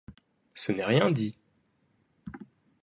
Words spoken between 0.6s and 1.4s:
n’est rien, dis?